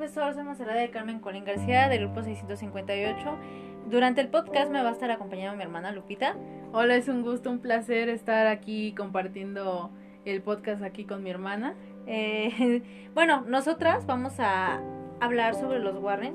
[0.00, 0.32] profesor.
[0.32, 3.36] Soy Monserrat de Carmen Colín García, del grupo 658.
[3.90, 6.36] Durante el podcast me va a estar acompañando mi hermana Lupita.
[6.72, 9.90] Hola, es un gusto, un placer estar aquí compartiendo
[10.24, 11.74] el podcast aquí con mi hermana.
[12.06, 12.80] Eh,
[13.14, 14.80] bueno, nosotras vamos a
[15.20, 16.34] hablar sobre los Warren,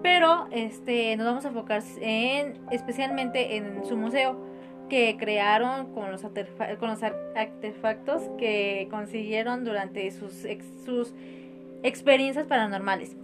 [0.00, 4.46] pero este nos vamos a enfocar en especialmente en su museo
[4.88, 10.46] que crearon con los, artefactos que consiguieron durante sus,
[10.84, 11.12] sus
[11.82, 13.16] experiencias paranormales.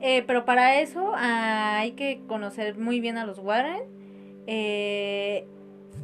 [0.00, 3.82] Eh, pero para eso ah, hay que conocer muy bien a los Warren
[4.46, 5.44] eh,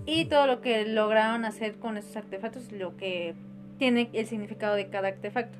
[0.04, 3.34] y todo lo que lograron hacer con estos artefactos, lo que
[3.78, 5.58] tiene el significado de cada artefacto.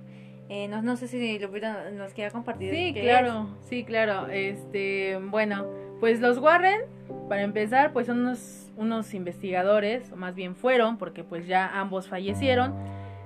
[0.48, 2.74] Eh, no, no sé si Lupita nos quiera compartir.
[2.74, 4.28] Sí, claro, sí, claro.
[4.30, 5.66] Este, bueno,
[6.00, 6.82] pues los Warren,
[7.28, 12.08] para empezar, pues son unos, unos investigadores, o más bien fueron, porque pues ya ambos
[12.08, 12.74] fallecieron,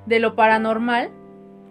[0.07, 1.11] de lo paranormal.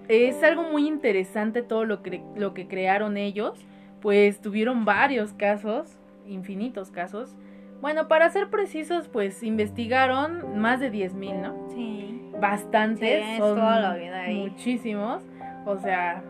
[0.07, 3.59] Es algo muy interesante todo lo que, lo que crearon ellos,
[4.01, 7.35] pues tuvieron varios casos, infinitos casos.
[7.81, 11.55] Bueno, para ser precisos, pues investigaron más de 10.000, ¿no?
[11.73, 12.03] Sí.
[12.39, 14.35] bastantes, Sí, son toda la vida ahí.
[14.49, 15.23] muchísimos,
[15.65, 16.23] o sea,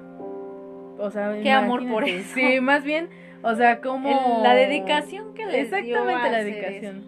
[0.97, 2.33] o sea, Qué amor por eso.
[2.33, 3.09] Sí, más bien,
[3.43, 7.03] o sea, como El- la dedicación que les dio exactamente a la dedicación.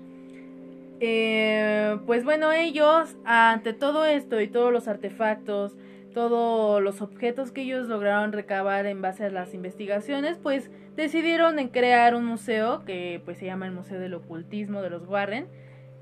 [0.99, 5.77] Eh, pues bueno, ellos ante todo esto y todos los artefactos,
[6.13, 11.69] todos los objetos que ellos lograron recabar en base a las investigaciones, pues decidieron en
[11.69, 15.47] crear un museo que pues se llama el Museo del Ocultismo de los Warren,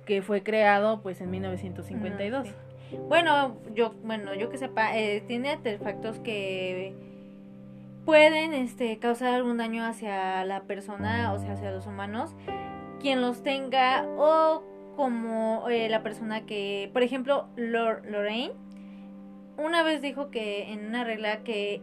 [0.05, 2.47] que fue creado pues en 1952.
[2.47, 2.51] Ah,
[2.89, 2.97] sí.
[3.09, 6.95] Bueno, yo, bueno, yo que sepa, eh, tiene artefactos que
[8.05, 12.33] pueden este, causar algún daño hacia la persona, o sea, hacia los humanos,
[13.01, 14.63] quien los tenga, o
[14.95, 18.53] como eh, la persona que, por ejemplo, Lor- Lorraine,
[19.57, 21.81] una vez dijo que en una regla que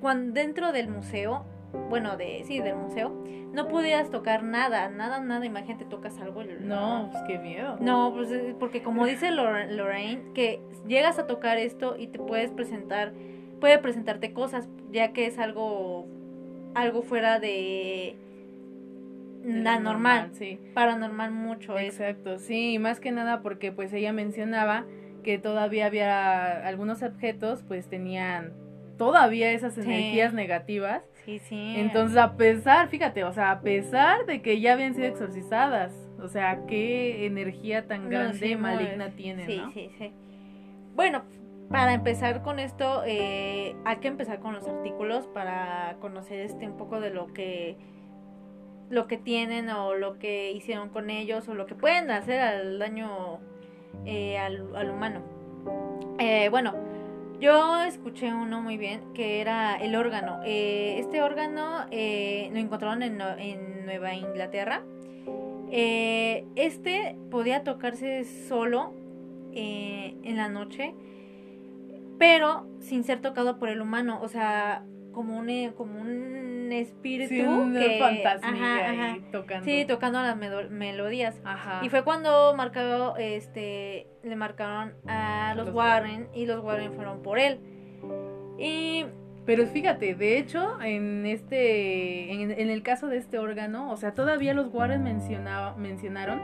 [0.00, 1.44] cuando dentro del museo,
[1.88, 3.10] bueno, de sí, del museo,
[3.52, 6.42] no podías tocar nada, nada, nada, imagínate, tocas algo.
[6.44, 7.76] No, pues qué miedo.
[7.80, 12.18] No, pues eh, porque como dice Lor- Lorraine, que llegas a tocar esto y te
[12.18, 13.12] puedes presentar,
[13.60, 16.06] puede presentarte cosas, ya que es algo,
[16.74, 18.16] algo fuera de
[19.44, 20.58] la lo normal, sí.
[20.74, 21.98] paranormal mucho es.
[21.98, 24.84] Exacto, sí, más que nada porque pues ella mencionaba
[25.22, 28.52] que todavía había algunos objetos pues tenían
[28.98, 29.80] todavía esas Sí.
[29.80, 31.02] energías negativas.
[31.24, 31.74] Sí, sí.
[31.76, 35.92] Entonces, a pesar, fíjate, o sea, a pesar de que ya habían sido exorcizadas,
[36.22, 39.72] o sea, qué energía tan No, grande sí, y no, maligna es- tienen, sí, ¿no?
[39.72, 40.12] sí, sí.
[40.94, 41.22] Bueno,
[41.70, 46.76] para empezar con esto, eh, hay que empezar con los artículos para conocer este un
[46.76, 47.76] poco de lo que
[48.90, 52.80] lo que tienen o lo que hicieron con ellos o lo que pueden hacer al
[52.80, 53.38] daño
[54.04, 55.20] eh, al, al humano.
[56.18, 56.74] Eh, bueno,
[57.40, 60.40] yo escuché uno muy bien que era el órgano.
[60.44, 64.82] Eh, este órgano lo encontraron en, en Nueva Inglaterra.
[65.70, 68.92] Este podía tocarse solo
[69.52, 70.94] en la noche,
[72.18, 77.34] pero sin ser tocado por el humano, o sea, como un, eh, como un espíritu
[77.34, 79.64] Sí, un que ajá, ahí tocando.
[79.64, 81.40] Sí, tocando las melodías.
[81.44, 81.80] Ajá.
[81.84, 87.22] Y fue cuando marcado, este, le marcaron a los, Los Warren y los Warren fueron
[87.22, 87.60] por él.
[88.58, 89.06] Y
[89.46, 94.14] Pero fíjate, de hecho, en este, en, en el caso de este órgano, o sea,
[94.14, 96.40] todavía los Warren mencionaba, mencionaron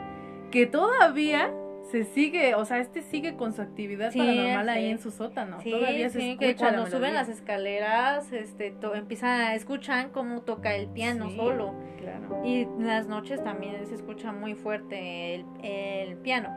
[0.50, 1.53] que todavía
[1.91, 4.70] se sigue, o sea, este sigue con su actividad Sí, paranormal sí.
[4.72, 5.60] ahí en su sótano.
[5.60, 10.10] sí, todavía se escucha que la cuando suben las escaleras, este, to- empiezan a escuchan
[10.10, 11.75] cómo toca el piano solo.
[11.98, 12.42] Claro.
[12.44, 16.50] Y en las noches también se escucha muy fuerte el, el piano.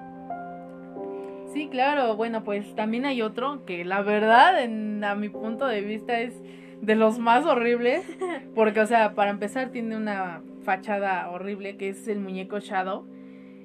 [1.54, 2.16] Sí, claro.
[2.16, 6.34] Bueno, pues también hay otro que la verdad, en, a mi punto de vista, es
[6.82, 8.04] de los más horribles.
[8.56, 13.08] Porque, o sea, para empezar, tiene una fachada horrible que es el muñeco Shadow.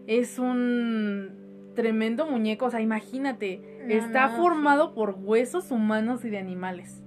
[0.06, 1.43] Es un
[1.74, 7.02] tremendo muñeco, o sea, imagínate, No, está no, formado por huesos humanos y de animales.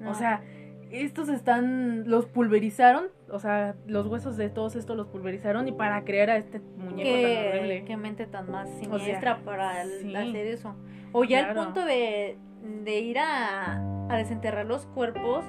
[0.00, 0.10] No.
[0.10, 0.42] O sea,
[0.90, 6.02] estos están, los pulverizaron, o sea, los huesos de todos estos los pulverizaron y para
[6.04, 7.84] crear a este muñeco tan qué, horrible.
[7.84, 10.14] qué mente tan más O sea, siniestra para sí.
[10.14, 10.74] hacer eso.
[11.12, 11.64] O ya al Claro.
[11.64, 12.36] punto de,
[12.84, 13.76] de ir a,
[14.08, 15.44] a desenterrar los cuerpos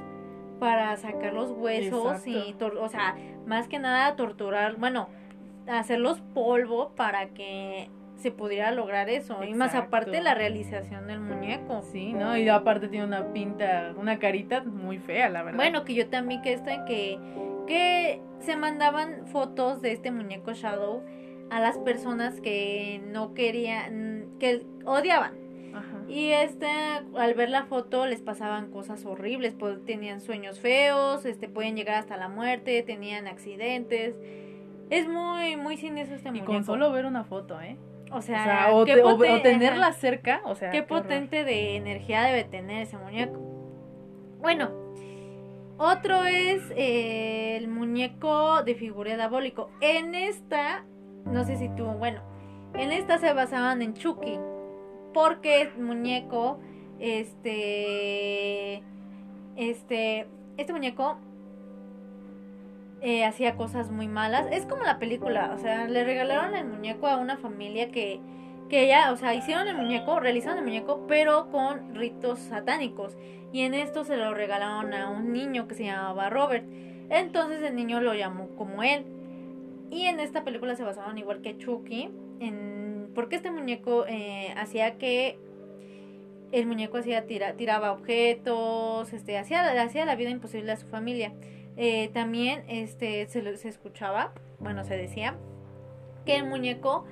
[0.60, 2.58] para sacar los huesos y, Exacto.
[2.76, 3.16] tor- o sea,
[3.48, 5.10] más que nada torturar, bueno,
[5.68, 7.90] hacerlos polvo para que
[8.22, 9.44] se pudiera lograr eso.
[9.44, 11.82] Y más aparte la realización del muñeco.
[11.82, 12.38] Sí, ¿no?
[12.38, 15.58] Y aparte tiene una pinta, una carita muy fea, la verdad.
[15.58, 17.20] Bueno, que yo también que esto que
[17.68, 21.04] que se mandaban fotos de este muñeco Shadow
[21.50, 25.34] a las personas que no querían, que odiaban.
[25.74, 26.02] Ajá.
[26.10, 31.48] Y este, al ver la foto les pasaban cosas horribles, pues tenían sueños feos, este,
[31.48, 34.16] pueden llegar hasta la muerte, tenían accidentes.
[34.90, 36.52] Es muy, muy siniestro este Y muñeco.
[36.52, 37.78] con solo ver una foto, ¿eh?
[38.12, 40.70] O O sea, o, qué te- o- poten- o tenerla ajá, cerca, o sea.
[40.72, 41.04] qué qué horror.
[41.04, 43.40] potente de energía debe tener ese muñeco.
[44.40, 44.70] Bueno,
[45.78, 49.70] otro es eh, el muñeco de figura diabólico.
[49.82, 50.84] En esta,
[51.26, 52.22] no sé si tú, bueno,
[52.76, 54.40] en esta se basaban en Chucky,
[55.14, 56.60] porque el muñeco,
[57.00, 58.84] este,
[59.56, 60.28] este,
[60.58, 61.18] este muñeco
[63.02, 64.48] eh, hacía cosas muy malas.
[64.52, 68.20] Es como la película, o sea, le regalaron el muñeco a una familia que,
[68.70, 73.18] que ya, o sea, hicieron el muñeco, realizaron el muñeco, pero con ritos satánicos.
[73.52, 76.66] Y en esto se lo regalaron a un niño que se llamaba Robert.
[77.10, 79.06] Entonces el niño lo llamó como él.
[79.90, 82.10] Y en esta película se basaron igual que Chucky,
[82.40, 85.38] en, porque este muñeco eh, hacía que
[86.52, 91.34] el muñeco hacía tira, tiraba objetos, este, hacía, hacía la vida imposible a su familia.
[91.78, 95.36] Eh, también este, se, se escuchaba, bueno, se decía,
[96.26, 97.06] que el muñeco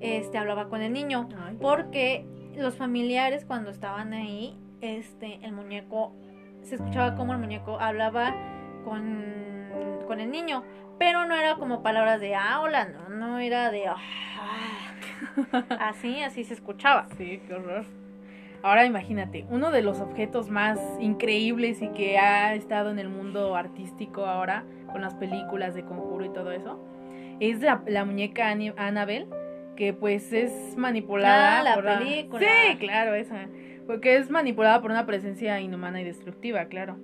[0.00, 2.26] este, hablaba con el niño, Ay, porque
[2.56, 6.12] los familiares cuando estaban ahí, este, el muñeco,
[6.62, 8.34] se escuchaba como el muñeco hablaba
[8.84, 9.24] con,
[10.06, 10.64] con el niño,
[10.98, 13.96] pero no era como palabras de ah, hola, no, no era de ah,
[15.80, 17.06] así, así se escuchaba.
[17.16, 17.84] Sí, qué horror.
[18.66, 23.54] Ahora imagínate, uno de los objetos más increíbles y que ha estado en el mundo
[23.54, 26.76] artístico ahora, con las películas de conjuro y todo eso,
[27.38, 29.28] es la, la muñeca Annabelle,
[29.76, 32.40] que pues es manipulada Ah, la por película.
[32.44, 33.46] Sí, claro, esa.
[33.86, 36.96] Porque es manipulada por una presencia inhumana y destructiva, claro.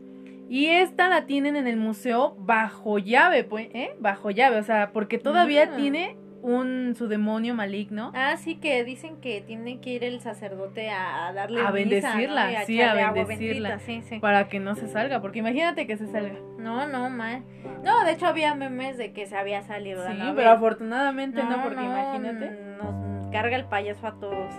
[0.49, 3.95] Y esta la tienen en el museo bajo llave, pues, ¿eh?
[4.01, 5.77] Bajo llave, o sea, porque todavía Ah.
[5.77, 10.91] tiene un su demonio maligno Ah, sí que dicen que tiene que ir el sacerdote
[10.91, 12.63] a, a darle A misa, bendecirla, ¿no?
[12.63, 13.69] Y sí, a agua bendecirla.
[13.77, 14.19] bendita, sí, sí.
[14.19, 16.35] para que no se salga, porque imagínate que se salga.
[16.59, 17.45] No, no, mal.
[17.85, 20.05] No, de hecho había memes de que se había salido.
[20.07, 22.51] Sí, pero afortunadamente no, porque imagínate.
[22.83, 24.53] Nos carga el payaso a todos.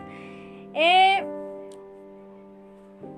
[0.74, 1.24] Eh,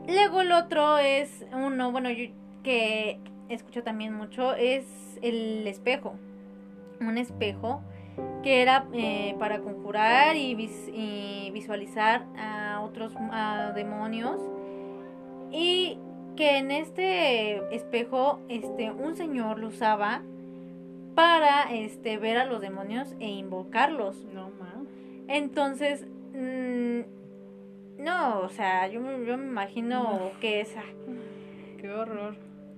[0.07, 2.31] luego el otro es uno, bueno, yo
[2.63, 3.19] que
[3.49, 4.85] escucho también mucho, es
[5.21, 6.15] el espejo.
[6.99, 7.81] Un espejo
[8.45, 14.39] que era eh, para conjurar y, vis- y visualizar a otros a demonios.
[15.51, 15.97] Y
[16.35, 20.21] que en este espejo este un señor lo usaba
[21.15, 24.23] para este ver a los demonios e invocarlos.
[24.25, 24.83] No, ma.
[25.27, 30.83] Entonces, mm, no, o sea, yo, me- yo me imagino que esa.
[31.79, 32.35] Qué horror.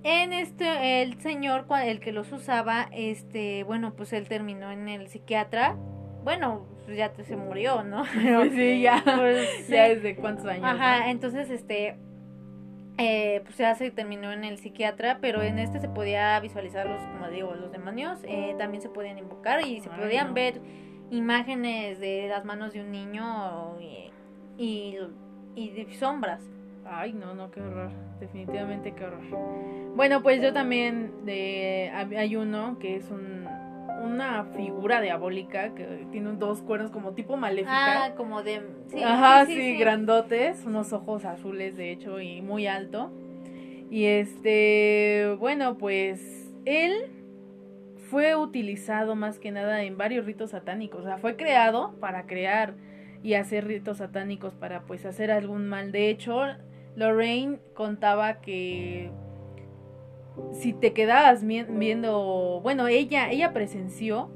[0.10, 5.10] En este, el señor, el que los usaba, este, bueno, pues él terminó en el
[5.10, 5.76] psiquiatra.
[6.24, 8.04] Bueno, pues ya se murió, ¿no?
[8.16, 9.04] Pero, sí, ya.
[9.18, 10.64] pues, Ya desde cuántos años.
[10.64, 11.06] Ajá, ¿no?
[11.08, 11.98] entonces este
[12.98, 17.02] eh, pues ya se terminó en el psiquiatra, pero en este se podía visualizar los,
[17.02, 20.34] como digo, los demonios, eh, también se podían invocar y se Ay, podían no.
[20.36, 20.62] ver
[21.12, 24.10] imágenes de las manos de un niño y,
[24.58, 24.98] y,
[25.56, 26.42] y de sombras.
[26.90, 27.92] Ay, no, no, qué horror.
[28.20, 29.22] Definitivamente qué horror.
[29.96, 33.48] Bueno, pues yo también de hay uno que es un
[34.04, 38.06] una figura diabólica que tiene dos cuernos como tipo maléfica.
[38.06, 38.62] Ah, como de...
[38.88, 39.78] Sí, Ajá, sí, sí, sí, sí.
[39.80, 43.12] grandotes, unos ojos azules de hecho y muy alto.
[43.90, 46.94] Y este, bueno, pues él
[48.10, 52.76] fue utilizado más que nada en varios ritos satánicos, o sea, fue creado para crear
[53.24, 55.92] y hacer ritos satánicos para pues hacer algún mal.
[55.92, 56.44] De hecho,
[56.98, 59.12] Lorraine contaba que
[60.52, 64.32] si te quedabas viendo, bueno, ella ella presenció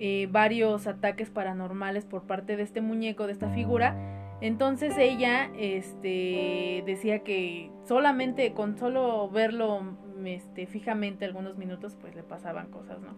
[0.00, 3.96] eh, varios ataques paranormales por parte de este muñeco, de esta figura.
[4.40, 12.24] Entonces ella este, decía que solamente con solo verlo este, fijamente algunos minutos, pues le
[12.24, 13.14] pasaban cosas, ¿no?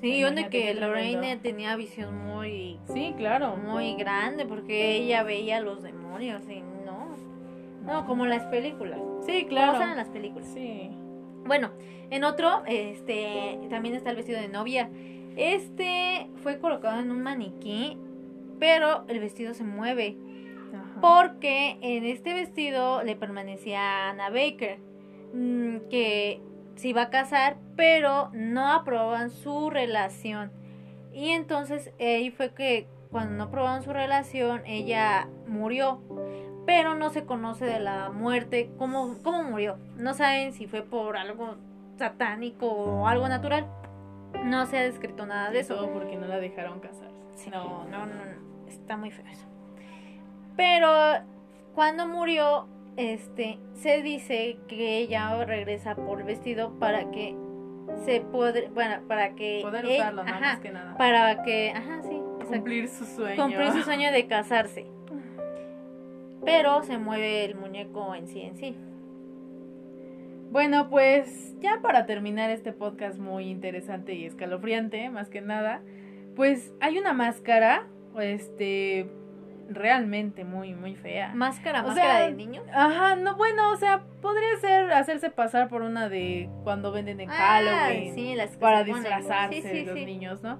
[0.00, 1.42] Sí, donde Imagínate que Lorraine tremendo.
[1.42, 3.56] tenía visión muy, Sí, claro.
[3.56, 7.09] muy grande porque ella veía a los demonios y no.
[7.90, 9.00] No, como las películas.
[9.26, 9.72] Sí, Claro.
[9.76, 9.90] claro.
[9.90, 10.48] en las películas.
[10.54, 10.90] Sí.
[11.44, 11.70] Bueno,
[12.10, 14.88] en otro, este, también está el vestido de novia.
[15.36, 17.98] Este fue colocado en un maniquí,
[18.58, 20.16] pero el vestido se mueve.
[20.74, 21.00] Ajá.
[21.00, 24.78] Porque en este vestido le permanecía a Anna Baker,
[25.34, 26.40] mm, que
[26.76, 30.52] se iba a casar, pero no aprobaban su relación.
[31.12, 36.00] Y entonces ahí fue que cuando no aprobaban su relación, ella murió.
[36.70, 39.76] Pero no se conoce de la muerte, cómo, cómo murió.
[39.96, 41.56] No saben si fue por algo
[41.96, 43.66] satánico o algo natural.
[44.44, 45.74] No se ha descrito nada de eso.
[45.74, 47.12] Todo porque no la dejaron casarse.
[47.34, 49.48] Sí, No, no, no, no, está muy feo eso.
[50.56, 50.92] Pero
[51.74, 57.34] cuando murió, este, se dice que ella regresa por vestido para que
[58.04, 60.96] se puede, bueno, para que Poder ajá, Más que nada.
[60.96, 63.42] para que, ajá, sí, exacto, Cumplir su sueño.
[63.42, 64.99] cumplir su sueño de casarse.
[66.44, 68.76] Pero se mueve el muñeco en sí en sí.
[70.50, 75.80] Bueno, pues ya para terminar este podcast muy interesante y escalofriante, más que nada,
[76.34, 77.86] pues hay una máscara,
[78.18, 79.08] este,
[79.68, 81.32] realmente muy, muy fea.
[81.34, 82.62] Máscara, O máscara sea, de niño.
[82.74, 87.30] Ajá, no, bueno, o sea, podría ser hacerse pasar por una de cuando venden en
[87.30, 88.14] Ah, Halloween.
[88.16, 90.04] sí, las que para disfrazarse Sí, sí, los sí.
[90.04, 90.58] niños, ¿no?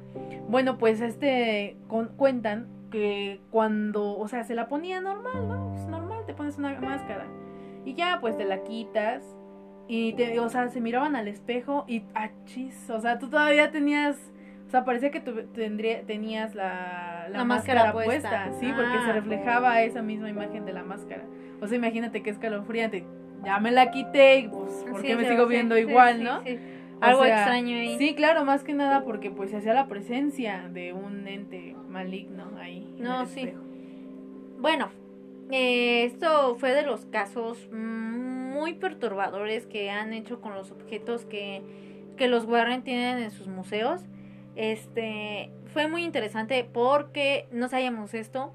[0.48, 5.70] Bueno, pues este con- cuentan que cuando, o sea, se la ponía normal, ¿no?
[5.70, 7.26] Pues normal, te pones una máscara
[7.84, 9.22] y ya pues te la quitas
[9.88, 14.32] y te, o sea, se miraban al espejo y achis, o sea, tú todavía tenías
[14.66, 18.44] o sea, parecía que tú tendría, tenías la, la, La máscara, máscara puesta.
[18.44, 18.60] puesta.
[18.60, 19.02] sí, porque Ah.
[19.06, 21.24] se reflejaba esa misma imagen de la máscara.
[21.60, 23.04] O sea, imagínate que escalofriante.
[23.44, 26.18] Ya me la quité y pues, ¿por Sí, qué me sigo sí, viendo sí, igual,
[26.18, 26.40] sí, no?
[27.00, 27.98] Algo sea, extraño ahí.
[27.98, 32.50] Sí, claro, más que nada porque pues se hacía la presencia de un ente maligno
[32.58, 32.94] ahí.
[32.98, 33.40] No, sí.
[33.40, 33.62] espejo.
[34.58, 34.90] Bueno,
[35.50, 41.62] eh, esto fue de los casos muy perturbadores que han hecho con los objetos que,
[42.16, 44.02] que los Warren tienen en sus museos.
[44.54, 48.52] Este fue muy interesante porque no sabíamos esto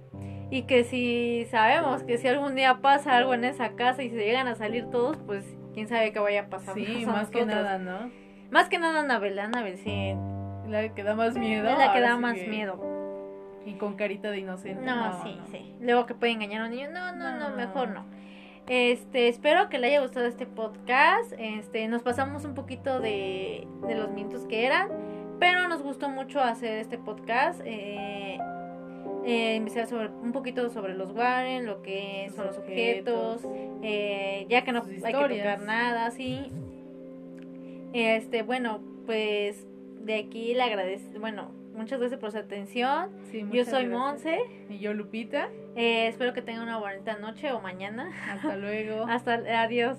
[0.51, 4.17] y que si sabemos que si algún día pasa algo en esa casa y se
[4.17, 6.75] llegan a salir todos, pues quién sabe qué vaya a pasar.
[6.75, 8.11] Sí, más que nada, ¿no?
[8.51, 10.13] Más que nada Anabel, Anabel sí,
[10.67, 11.67] La que da más miedo.
[11.69, 12.79] es la que da más que- miedo.
[13.65, 14.83] Y con carita de inocente.
[14.85, 15.47] No, sí, no.
[15.47, 15.75] sí.
[15.79, 16.89] Luego que puede engañar a un niño.
[16.91, 17.55] No, no, no, No.
[17.55, 18.05] mejor no.
[18.67, 21.33] Este, espero que le haya gustado este podcast.
[21.37, 24.89] Este, nos pasamos un poquito de, de los minutos que eran,
[25.39, 27.59] pero nos gustó mucho hacer este podcast.
[27.65, 28.37] Eh,
[29.25, 33.41] eh, sobre un poquito sobre los Warren, lo que son los objetos,
[33.81, 36.51] eh, ya que no hay que tocar nada, sí.
[37.95, 39.65] Este, bueno, pues
[40.01, 43.09] de aquí le agradezco, bueno, muchas gracias por su atención.
[43.31, 43.89] Sí, Yo soy gracias.
[43.89, 44.39] Monse.
[44.69, 45.49] Y yo, Lupita.
[45.77, 48.11] Eh, espero que tengan una bonita noche o mañana.
[48.33, 49.05] Hasta luego.
[49.09, 49.97] Hasta adiós.